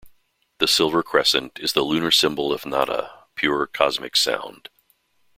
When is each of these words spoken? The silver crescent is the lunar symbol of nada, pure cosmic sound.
The 0.57 0.67
silver 0.67 1.03
crescent 1.03 1.59
is 1.59 1.73
the 1.73 1.83
lunar 1.83 2.09
symbol 2.09 2.51
of 2.51 2.65
nada, 2.65 3.25
pure 3.35 3.67
cosmic 3.67 4.17
sound. 4.17 4.67